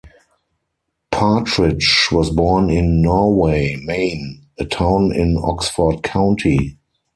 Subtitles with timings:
[1.11, 6.79] Partridge was born in Norway, Maine, a town in Oxford County.